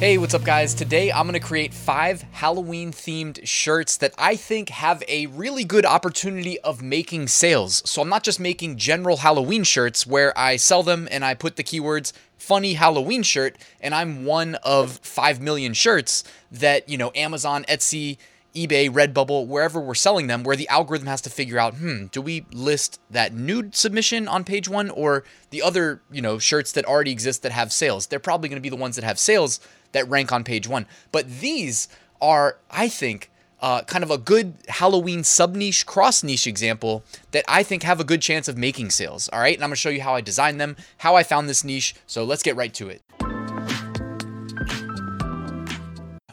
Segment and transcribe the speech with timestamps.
[0.00, 0.72] Hey, what's up, guys?
[0.72, 5.62] Today I'm going to create five Halloween themed shirts that I think have a really
[5.62, 7.82] good opportunity of making sales.
[7.84, 11.56] So I'm not just making general Halloween shirts where I sell them and I put
[11.56, 17.12] the keywords funny Halloween shirt and I'm one of 5 million shirts that, you know,
[17.14, 18.16] Amazon, Etsy,
[18.54, 22.20] eBay, Redbubble, wherever we're selling them, where the algorithm has to figure out, hmm, do
[22.20, 26.84] we list that nude submission on page one or the other, you know, shirts that
[26.84, 28.06] already exist that have sales?
[28.06, 29.60] They're probably going to be the ones that have sales
[29.92, 30.86] that rank on page one.
[31.12, 31.88] But these
[32.20, 37.44] are, I think, uh, kind of a good Halloween sub niche, cross niche example that
[37.46, 39.28] I think have a good chance of making sales.
[39.28, 39.54] All right.
[39.54, 41.94] And I'm going to show you how I designed them, how I found this niche.
[42.06, 43.02] So let's get right to it.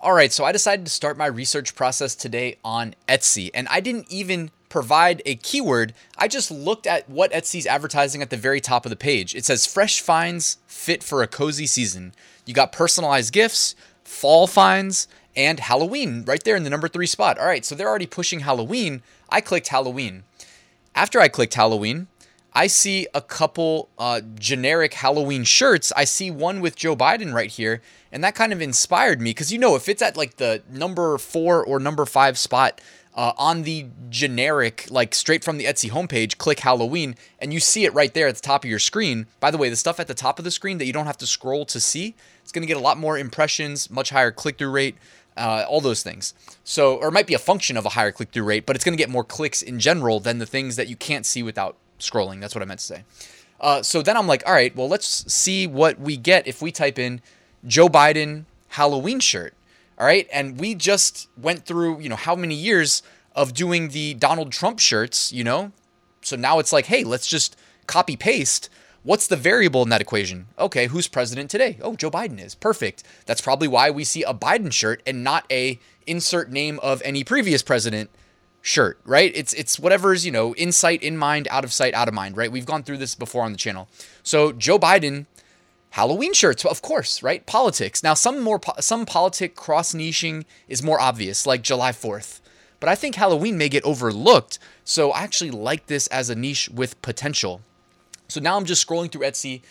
[0.08, 3.82] All right, so I decided to start my research process today on Etsy, and I
[3.82, 5.94] didn't even provide a keyword.
[6.18, 9.36] I just looked at what Etsy's advertising at the very top of the page.
[9.36, 12.14] It says fresh finds fit for a cozy season.
[12.46, 17.38] You got personalized gifts, fall finds, and Halloween right there in the number three spot.
[17.38, 19.02] All right, so they're already pushing Halloween.
[19.28, 20.24] I clicked Halloween.
[20.96, 22.08] After I clicked Halloween,
[22.58, 25.94] I see a couple uh, generic Halloween shirts.
[25.96, 29.54] I see one with Joe Biden right here, and that kind of inspired me because
[29.54, 32.82] you know, if it's at like the number four or number five spot
[33.14, 37.86] uh, on the generic, like straight from the Etsy homepage, click Halloween, and you see
[37.86, 39.28] it right there at the top of your screen.
[39.40, 41.18] By the way, the stuff at the top of the screen that you don't have
[41.18, 44.58] to scroll to see, it's going to get a lot more impressions, much higher click
[44.58, 44.96] through rate.
[45.36, 46.34] Uh, all those things.
[46.64, 48.84] So, or it might be a function of a higher click through rate, but it's
[48.84, 51.78] going to get more clicks in general than the things that you can't see without
[52.00, 52.40] scrolling.
[52.40, 53.04] That's what I meant to say.
[53.60, 56.72] Uh, so then I'm like, all right, well, let's see what we get if we
[56.72, 57.22] type in
[57.66, 59.54] Joe Biden Halloween shirt.
[59.98, 60.28] All right.
[60.32, 63.02] And we just went through, you know, how many years
[63.36, 65.72] of doing the Donald Trump shirts, you know?
[66.22, 67.56] So now it's like, hey, let's just
[67.88, 68.70] copy paste
[69.08, 70.48] What's the variable in that equation?
[70.60, 71.78] Okay, who's president today?
[71.82, 72.56] Oh, Joe Biden is.
[72.56, 73.04] Perfect.
[73.26, 77.24] That's probably why we see a Biden shirt and not a insert name of any
[77.24, 78.10] previous president
[78.68, 79.32] shirt, right?
[79.34, 82.36] It's it's whatever's, you know, in sight, in mind, out of sight, out of mind,
[82.36, 82.52] right?
[82.52, 83.88] We've gone through this before on the channel.
[84.24, 85.26] So, Joe Biden
[85.92, 87.46] Halloween shirts, of course, right?
[87.46, 88.04] Politics.
[88.04, 92.42] Now, some more some politic cross niching is more obvious, like July 4th.
[92.80, 96.70] But I think Halloween may get overlooked, so I actually like this as a niche
[96.70, 97.62] with potential.
[98.28, 99.62] So now I'm just scrolling through Etsy,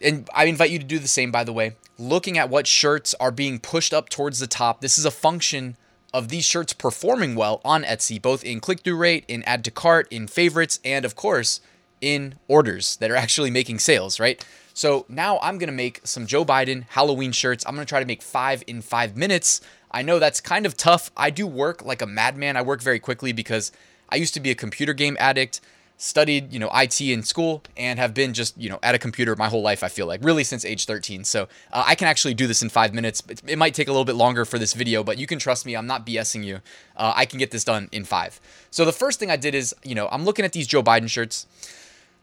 [0.00, 3.14] and I invite you to do the same, by the way, looking at what shirts
[3.18, 4.80] are being pushed up towards the top.
[4.80, 5.76] This is a function
[6.12, 9.70] of these shirts performing well on Etsy, both in click through rate, in add to
[9.70, 11.60] cart, in favorites, and of course,
[12.00, 14.44] in orders that are actually making sales, right?
[14.74, 17.64] So now I'm gonna make some Joe Biden Halloween shirts.
[17.66, 19.60] I'm gonna try to make five in five minutes.
[19.90, 21.10] I know that's kind of tough.
[21.16, 22.56] I do work like a madman.
[22.56, 23.72] I work very quickly because
[24.08, 25.60] I used to be a computer game addict
[25.98, 29.34] studied, you know, IT in school and have been just, you know, at a computer
[29.36, 31.24] my whole life, I feel like, really since age 13.
[31.24, 33.22] So uh, I can actually do this in five minutes.
[33.46, 35.76] It might take a little bit longer for this video, but you can trust me.
[35.76, 36.60] I'm not BSing you.
[36.96, 38.40] Uh, I can get this done in five.
[38.70, 41.10] So the first thing I did is, you know, I'm looking at these Joe Biden
[41.10, 41.46] shirts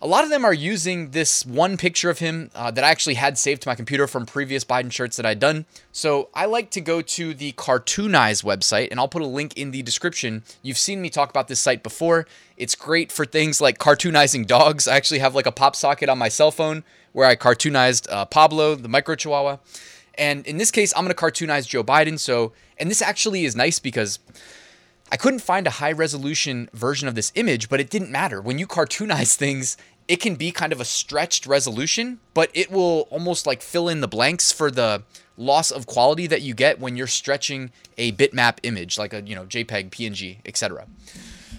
[0.06, 3.16] a lot of them are using this one picture of him uh, that I actually
[3.16, 5.66] had saved to my computer from previous Biden shirts that I'd done.
[5.92, 9.72] So I like to go to the Cartoonize website, and I'll put a link in
[9.72, 10.44] the description.
[10.62, 12.28] You've seen me talk about this site before.
[12.56, 14.88] It's great for things like cartoonizing dogs.
[14.88, 18.26] I actually have like a pop socket on my cell phone where I cartoonized uh,
[18.26, 19.58] Pablo, the micro chihuahua.
[20.20, 22.20] And in this case, I'm going to cartoonize Joe Biden.
[22.20, 24.20] So, and this actually is nice because
[25.12, 28.42] I couldn't find a high resolution version of this image, but it didn't matter.
[28.42, 29.78] When you cartoonize things,
[30.08, 34.02] it can be kind of a stretched resolution, but it will almost like fill in
[34.02, 35.04] the blanks for the
[35.38, 39.36] loss of quality that you get when you're stretching a bitmap image like a, you
[39.36, 40.86] know, JPEG, PNG, etc.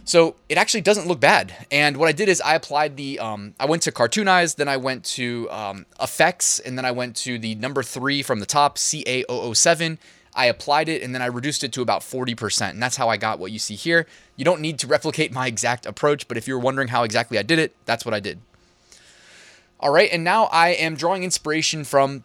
[0.04, 1.66] So it actually doesn't look bad.
[1.70, 4.76] And what I did is I applied the, um, I went to Cartoonize, then I
[4.76, 8.78] went to um, Effects, and then I went to the number three from the top,
[8.78, 9.98] CA007,
[10.37, 12.71] I applied it and then I reduced it to about 40%.
[12.71, 14.06] And that's how I got what you see here.
[14.37, 17.43] You don't need to replicate my exact approach, but if you're wondering how exactly I
[17.43, 18.41] did it, that's what I did.
[19.81, 22.25] All right, and now I am drawing inspiration from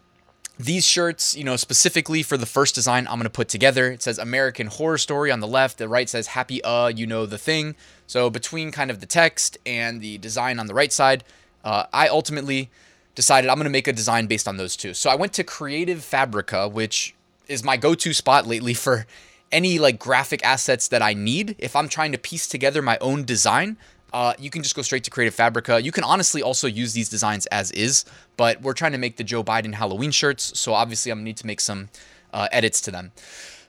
[0.58, 3.90] these shirts, you know, specifically for the first design I'm going to put together.
[3.90, 7.26] It says American Horror Story on the left, the right says Happy Uh, you know
[7.26, 7.74] the thing.
[8.06, 11.24] So between kind of the text and the design on the right side,
[11.64, 12.70] uh, I ultimately
[13.14, 14.94] decided I'm going to make a design based on those two.
[14.94, 17.14] So I went to Creative Fabrica, which
[17.48, 19.06] is my go-to spot lately for
[19.50, 21.56] any like graphic assets that I need.
[21.58, 23.76] If I'm trying to piece together my own design,
[24.12, 25.82] uh, you can just go straight to Creative Fabrica.
[25.82, 28.04] You can honestly also use these designs as is,
[28.36, 31.36] but we're trying to make the Joe Biden Halloween shirts, so obviously I'm gonna need
[31.38, 31.88] to make some
[32.32, 33.12] uh, edits to them.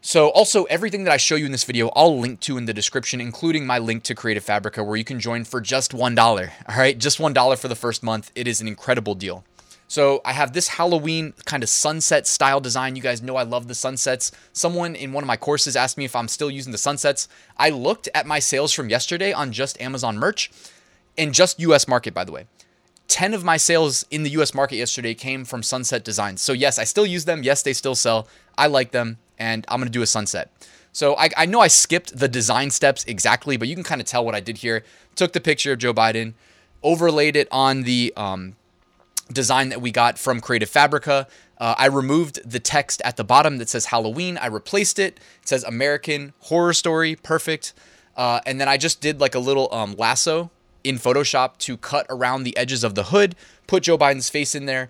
[0.05, 2.73] So also everything that I show you in this video, I'll link to in the
[2.73, 6.19] description, including my link to Creative Fabrica where you can join for just $1.
[6.67, 8.29] All right, just $1 for the first month.
[8.35, 9.45] It is an incredible deal.
[9.93, 12.95] So I have this Halloween kind of sunset style design.
[12.95, 14.31] You guys know I love the sunsets.
[14.51, 17.27] Someone in one of my courses asked me if I'm still using the sunsets.
[17.57, 20.49] I looked at my sales from yesterday on just Amazon merch
[21.15, 22.47] and just US market, by the way.
[23.07, 26.41] 10 of my sales in the US market yesterday came from sunset designs.
[26.41, 27.43] So yes, I still use them.
[27.43, 28.27] Yes, they still sell.
[28.57, 30.49] I like them and I'm going to do a sunset.
[30.91, 34.07] So I, I know I skipped the design steps exactly, but you can kind of
[34.07, 34.83] tell what I did here.
[35.15, 36.33] Took the picture of Joe Biden,
[36.81, 38.55] overlaid it on the um,
[39.33, 41.27] design that we got from Creative Fabrica.
[41.57, 44.37] Uh, I removed the text at the bottom that says Halloween.
[44.37, 45.19] I replaced it.
[45.41, 47.15] It says American Horror Story.
[47.15, 47.73] Perfect.
[48.15, 50.51] Uh, and then I just did like a little um, lasso
[50.83, 53.35] in Photoshop to cut around the edges of the hood,
[53.67, 54.89] put Joe Biden's face in there.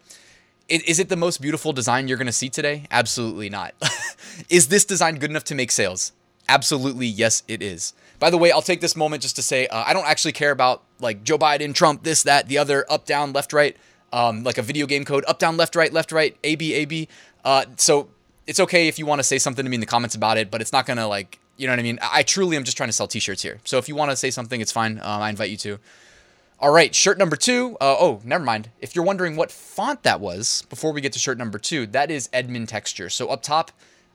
[0.69, 2.86] Is it the most beautiful design you're going to see today?
[2.90, 3.75] Absolutely not.
[4.50, 6.13] is this design good enough to make sales?
[6.50, 7.94] Absolutely, yes, it is.
[8.19, 10.51] By the way, I'll take this moment just to say uh, I don't actually care
[10.51, 13.75] about like Joe Biden, Trump, this, that, the other, up, down, left, right,
[14.13, 16.86] um, like a video game code, up, down, left, right, left, right, A, B, A,
[16.86, 17.10] B.
[17.44, 18.07] Uh, so
[18.48, 20.51] it's okay if you want to say something to me in the comments about it,
[20.51, 22.00] but it's not going to like, you know what I mean?
[22.01, 23.60] I truly am just trying to sell t shirts here.
[23.65, 25.00] So if you want to say something, it's fine.
[25.00, 25.80] Um, I invite you to.
[26.60, 27.75] All right, shirt number two.
[27.81, 28.69] Uh, oh, never mind.
[28.80, 32.09] If you're wondering what font that was, before we get to shirt number two, that
[32.09, 33.09] is Edmund Texture.
[33.09, 33.71] So up top,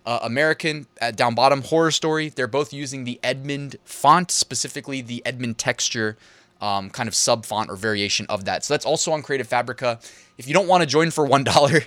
[0.07, 2.29] uh, American, down bottom, Horror Story.
[2.29, 6.17] They're both using the Edmund font, specifically the Edmund Texture
[6.61, 8.65] um, kind of sub font or variation of that.
[8.65, 9.99] So that's also on Creative Fabrica.
[10.37, 11.87] If you don't want to join for $1,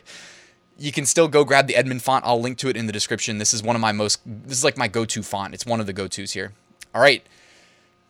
[0.77, 2.25] you can still go grab the Edmund font.
[2.25, 3.37] I'll link to it in the description.
[3.37, 5.53] This is one of my most, this is like my go to font.
[5.53, 6.53] It's one of the go tos here.
[6.93, 7.25] All right.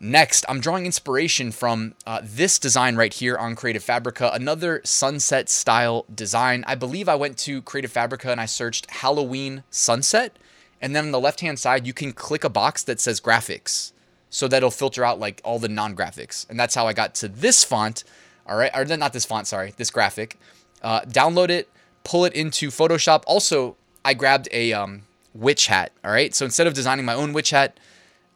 [0.03, 5.47] Next, I'm drawing inspiration from uh, this design right here on Creative Fabrica, another sunset
[5.47, 6.63] style design.
[6.65, 10.37] I believe I went to Creative Fabrica and I searched Halloween sunset.
[10.81, 13.91] And then on the left hand side, you can click a box that says graphics.
[14.31, 16.49] So that'll filter out like all the non graphics.
[16.49, 18.03] And that's how I got to this font.
[18.47, 18.71] All right.
[18.73, 20.39] Or not this font, sorry, this graphic.
[20.81, 21.69] Uh, download it,
[22.03, 23.23] pull it into Photoshop.
[23.27, 25.03] Also, I grabbed a um,
[25.35, 25.91] witch hat.
[26.03, 26.33] All right.
[26.33, 27.77] So instead of designing my own witch hat,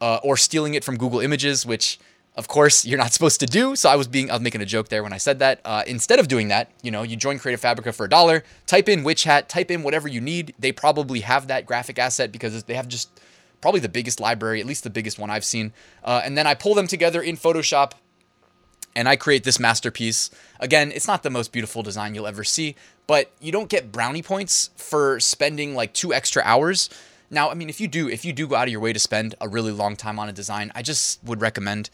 [0.00, 1.98] uh, or stealing it from Google Images, which
[2.36, 3.76] of course you're not supposed to do.
[3.76, 5.60] So I was being I was making a joke there when I said that.
[5.64, 8.88] Uh, instead of doing that, you know, you join Creative Fabrica for a dollar, type
[8.88, 10.54] in witch hat, type in whatever you need.
[10.58, 13.10] They probably have that graphic asset because they have just
[13.60, 15.72] probably the biggest library, at least the biggest one I've seen.
[16.04, 17.92] Uh, and then I pull them together in Photoshop
[18.94, 20.30] and I create this masterpiece.
[20.58, 22.76] Again, it's not the most beautiful design you'll ever see,
[23.06, 26.88] but you don't get brownie points for spending like two extra hours.
[27.30, 28.98] Now, I mean, if you do, if you do go out of your way to
[28.98, 31.90] spend a really long time on a design, I just would recommend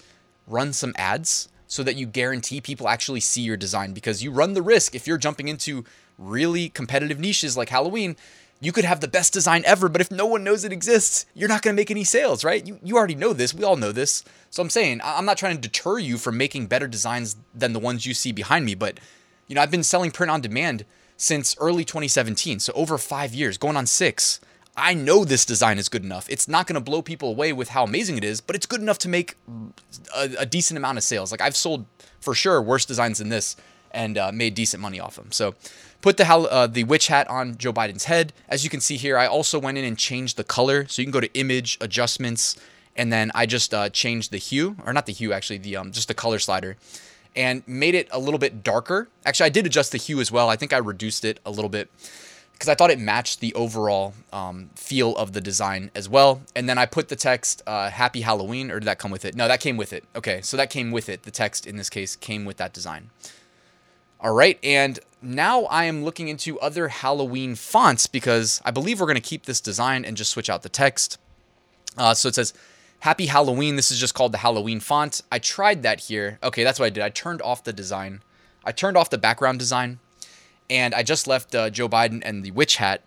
[0.47, 4.53] run some ads so that you guarantee people actually see your design because you run
[4.53, 5.85] the risk if you're jumping into
[6.19, 8.15] really competitive niches like Halloween,
[8.63, 11.49] you could have the best design ever, but if no one knows it exists, you're
[11.49, 12.65] not going to make any sales, right?
[12.65, 13.53] You, you already know this.
[13.53, 14.23] We all know this.
[14.51, 17.81] So I'm saying, I'm not trying to deter you from making better designs than the
[17.81, 19.01] ones you see behind me, but
[19.49, 20.85] you know, I've been selling print on demand
[21.17, 24.41] since early 2017, so over 5 years, going on 6.
[24.77, 26.31] I know this design is good enough.
[26.31, 28.81] It's not going to blow people away with how amazing it is, but it's good
[28.81, 29.37] enough to make
[30.17, 31.33] a, a decent amount of sales.
[31.33, 31.85] Like I've sold
[32.21, 33.57] for sure worse designs than this
[33.93, 35.33] and uh, made decent money off them.
[35.33, 35.55] So
[36.01, 38.33] put the uh, the witch hat on Joe Biden's head.
[38.49, 40.87] As you can see here, I also went in and changed the color.
[40.89, 42.57] So you can go to image adjustments,
[42.97, 45.93] and then I just uh, changed the hue, or not the hue actually, the um,
[45.93, 46.77] just the color slider,
[47.35, 49.09] and made it a little bit darker.
[49.25, 50.49] Actually, I did adjust the hue as well.
[50.49, 51.89] I think I reduced it a little bit
[52.53, 56.43] because I thought it matched the overall um, feel of the design as well.
[56.55, 59.35] And then I put the text uh, "Happy Halloween," or did that come with it?
[59.35, 60.05] No, that came with it.
[60.15, 61.23] Okay, so that came with it.
[61.23, 63.11] The text in this case came with that design.
[64.23, 69.07] All right, and now I am looking into other Halloween fonts because I believe we're
[69.07, 71.19] going to keep this design and just switch out the text.
[71.99, 72.55] Uh, so it says
[73.01, 73.75] Happy Halloween.
[73.75, 75.23] This is just called the Halloween font.
[75.33, 76.39] I tried that here.
[76.43, 77.03] Okay, that's what I did.
[77.03, 78.23] I turned off the design.
[78.65, 79.99] I turned off the background design
[80.73, 83.03] and I just left uh, Joe Biden and the witch hat,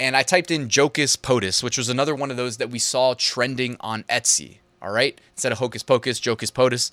[0.00, 3.14] and I typed in Jocus POTUS, which was another one of those that we saw
[3.14, 4.58] trending on Etsy.
[4.80, 6.90] All right, instead of Hocus Pocus, Jocus POTUS,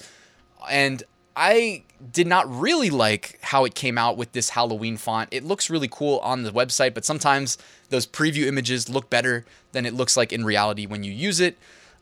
[0.70, 1.04] and
[1.36, 5.30] I did not really like how it came out with this Halloween font.
[5.32, 7.58] It looks really cool on the website, but sometimes
[7.90, 11.58] those preview images look better than it looks like in reality when you use it.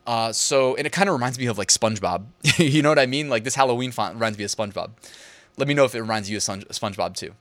[0.06, 2.24] Uh, so, and it kind of reminds me of like SpongeBob.
[2.58, 3.28] you know what I mean?
[3.28, 4.90] Like this Halloween font reminds me of SpongeBob.
[5.56, 7.34] Let me know if it reminds you of SpongeBob too.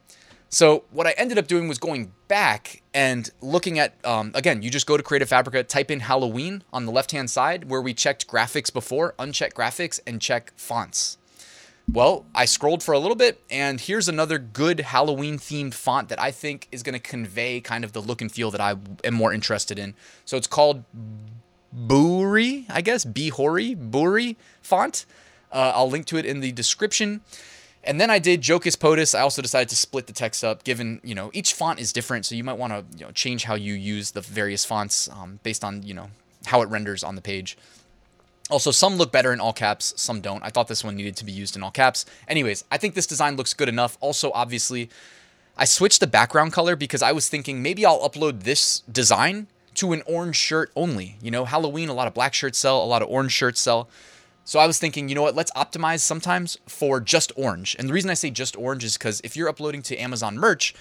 [0.49, 4.63] So what I ended up doing was going back and looking at um, again.
[4.63, 7.81] You just go to Creative Fabrica, type in Halloween on the left hand side where
[7.81, 11.19] we checked graphics before, uncheck graphics, and check fonts.
[11.91, 16.21] Well, I scrolled for a little bit, and here's another good Halloween themed font that
[16.21, 19.15] I think is going to convey kind of the look and feel that I am
[19.15, 19.95] more interested in.
[20.23, 20.83] So it's called
[21.73, 25.05] Bhoory, I guess, Bihori, Bhoory font.
[25.51, 27.21] Uh, I'll link to it in the description.
[27.83, 29.17] And then I did Jocus POTUS.
[29.17, 32.25] I also decided to split the text up, given you know each font is different,
[32.25, 35.39] so you might want to you know change how you use the various fonts um,
[35.43, 36.09] based on you know
[36.45, 37.57] how it renders on the page.
[38.49, 40.43] Also, some look better in all caps, some don't.
[40.43, 42.05] I thought this one needed to be used in all caps.
[42.27, 43.97] Anyways, I think this design looks good enough.
[44.01, 44.89] Also, obviously,
[45.55, 49.93] I switched the background color because I was thinking maybe I'll upload this design to
[49.93, 51.17] an orange shirt only.
[51.21, 53.87] You know, Halloween, a lot of black shirts sell, a lot of orange shirts sell.
[54.45, 57.75] So I was thinking, you know what, let's optimize sometimes for just orange.
[57.77, 60.73] And the reason I say just orange is because if you're uploading to Amazon merch,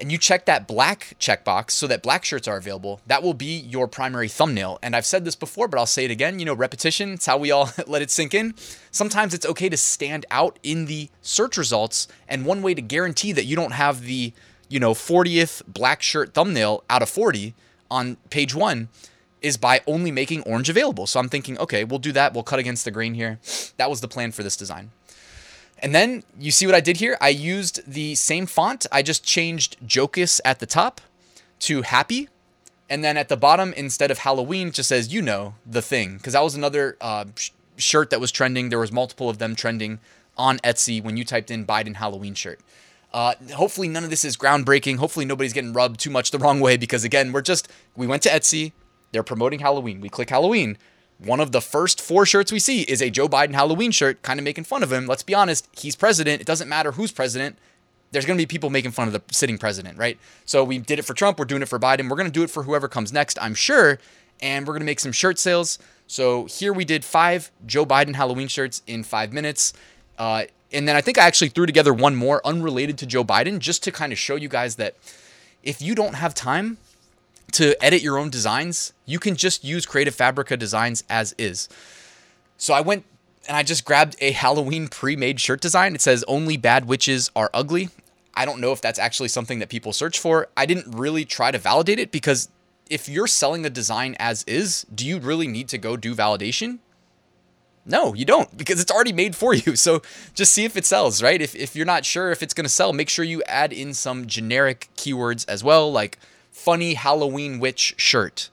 [0.00, 3.58] and you check that black checkbox so that black shirts are available, that will be
[3.58, 4.78] your primary thumbnail.
[4.82, 6.38] And I've said this before, but I'll say it again.
[6.38, 8.54] You know, repetition, it's how we all let it sink in.
[8.90, 12.08] Sometimes it's okay to stand out in the search results.
[12.28, 14.32] And one way to guarantee that you don't have the,
[14.68, 17.54] you know, 40th black shirt thumbnail out of 40
[17.90, 18.88] on page one
[19.42, 21.06] is by only making orange available.
[21.06, 22.34] So I'm thinking, okay, we'll do that.
[22.34, 23.38] We'll cut against the grain here.
[23.78, 24.90] That was the plan for this design.
[25.82, 27.16] And then you see what I did here?
[27.20, 28.86] I used the same font.
[28.92, 31.00] I just changed Jocus at the top
[31.60, 32.28] to Happy.
[32.88, 36.16] And then at the bottom, instead of Halloween, it just says, you know, the thing.
[36.16, 38.68] Because that was another uh, sh- shirt that was trending.
[38.68, 40.00] There was multiple of them trending
[40.36, 42.60] on Etsy when you typed in Biden Halloween shirt.
[43.12, 44.96] Uh, hopefully none of this is groundbreaking.
[44.96, 48.22] Hopefully nobody's getting rubbed too much the wrong way because again, we're just we went
[48.22, 48.72] to Etsy.
[49.12, 50.00] They're promoting Halloween.
[50.00, 50.78] We click Halloween
[51.24, 54.40] one of the first four shirts we see is a Joe Biden Halloween shirt, kind
[54.40, 55.06] of making fun of him.
[55.06, 56.40] Let's be honest, he's president.
[56.40, 57.58] It doesn't matter who's president.
[58.12, 60.18] There's going to be people making fun of the sitting president, right?
[60.44, 61.38] So we did it for Trump.
[61.38, 62.08] We're doing it for Biden.
[62.08, 63.98] We're going to do it for whoever comes next, I'm sure.
[64.40, 65.78] And we're going to make some shirt sales.
[66.06, 69.74] So here we did five Joe Biden Halloween shirts in five minutes.
[70.18, 73.58] Uh, and then I think I actually threw together one more unrelated to Joe Biden
[73.58, 74.96] just to kind of show you guys that
[75.62, 76.78] if you don't have time
[77.52, 81.68] to edit your own designs, you can just use Creative Fabrica designs as is.
[82.56, 83.04] So I went
[83.48, 85.94] and I just grabbed a Halloween pre-made shirt design.
[85.94, 87.88] It says only bad witches are ugly.
[88.34, 90.48] I don't know if that's actually something that people search for.
[90.56, 92.48] I didn't really try to validate it because
[92.88, 96.78] if you're selling a design as is, do you really need to go do validation?
[97.86, 99.74] No, you don't because it's already made for you.
[99.80, 100.02] So
[100.34, 101.40] just see if it sells, right?
[101.40, 103.94] If, if you're not sure if it's going to sell, make sure you add in
[103.94, 106.18] some generic keywords as well, like
[106.60, 108.50] funny Halloween witch shirt.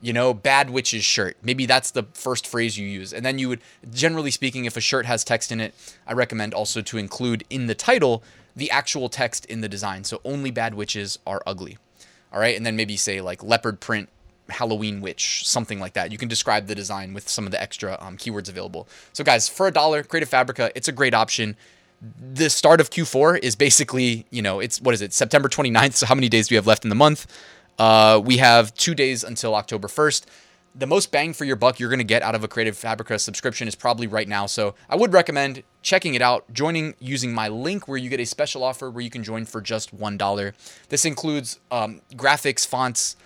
[0.00, 1.36] You know, bad witch's shirt.
[1.42, 3.12] Maybe that's the first phrase you use.
[3.12, 3.60] And then you would,
[3.92, 5.74] generally speaking, if a shirt has text in it,
[6.06, 8.22] I recommend also to include in the title
[8.56, 10.04] the actual text in the design.
[10.04, 11.76] So only bad witches are ugly.
[12.32, 12.56] All right.
[12.56, 14.08] And then maybe say like leopard print
[14.48, 16.10] Halloween witch, something like that.
[16.10, 18.88] You can describe the design with some of the extra um, keywords available.
[19.12, 21.56] So, guys, for a dollar, Creative Fabrica, it's a great option
[22.00, 25.94] the start of Q4 is basically, you know, it's what is it, September 29th?
[25.94, 27.26] So how many days do we have left in the month?
[27.78, 30.26] Uh, we have two days until October 1st.
[30.74, 33.18] The most bang for your buck you're going to get out of a Creative Fabrica
[33.18, 34.46] subscription is probably right now.
[34.46, 38.26] So I would recommend checking it out, joining using my link where you get a
[38.26, 40.52] special offer where you can join for just $1.
[40.88, 43.16] This includes um, graphics, fonts,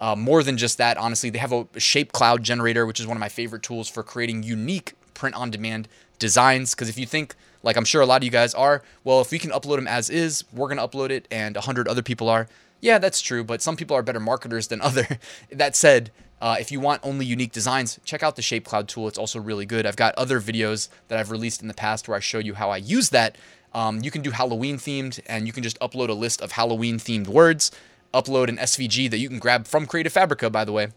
[0.00, 1.30] uh, more than just that, honestly.
[1.30, 4.42] They have a shape cloud generator, which is one of my favorite tools for creating
[4.42, 5.88] unique print on demand
[6.18, 6.74] designs.
[6.74, 9.30] Because if you think, like I'm sure a lot of you guys are, well, if
[9.30, 12.28] we can upload them as is, we're going to upload it, and 100 other people
[12.28, 12.46] are.
[12.80, 15.18] Yeah, that's true, but some people are better marketers than other.
[15.50, 19.08] that said, uh, if you want only unique designs, check out the Shape Cloud tool.
[19.08, 19.86] It's also really good.
[19.86, 22.68] I've got other videos that I've released in the past where I show you how
[22.70, 23.36] I use that.
[23.72, 26.98] Um, you can do Halloween themed, and you can just upload a list of Halloween
[26.98, 27.72] themed words,
[28.12, 30.88] upload an SVG that you can grab from Creative Fabrica, by the way,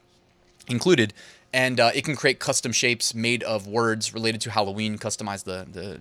[0.68, 1.14] included,
[1.54, 5.66] and uh, it can create custom shapes made of words related to Halloween, customize the,
[5.72, 6.00] the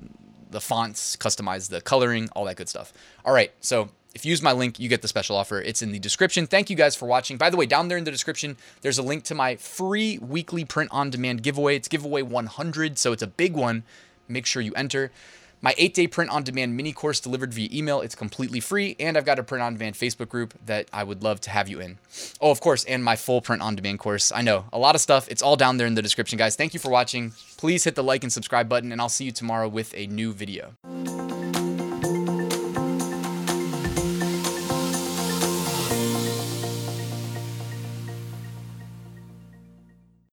[0.51, 2.93] the fonts, customize the coloring, all that good stuff.
[3.25, 5.61] All right, so if you use my link, you get the special offer.
[5.61, 6.47] It's in the description.
[6.47, 7.37] Thank you guys for watching.
[7.37, 10.65] By the way, down there in the description, there's a link to my free weekly
[10.65, 11.77] print on demand giveaway.
[11.77, 13.83] It's giveaway 100, so it's a big one.
[14.29, 15.13] Make sure you enter
[15.63, 18.01] my eight day print on demand mini course delivered via email.
[18.01, 18.97] It's completely free.
[19.01, 21.69] And I've got a print on demand Facebook group that I would love to have
[21.69, 21.99] you in.
[22.41, 24.33] Oh, of course, and my full print on demand course.
[24.33, 25.29] I know a lot of stuff.
[25.31, 26.57] It's all down there in the description, guys.
[26.57, 27.33] Thank you for watching.
[27.57, 30.33] Please hit the like and subscribe button, and I'll see you tomorrow with a new
[30.33, 30.75] video.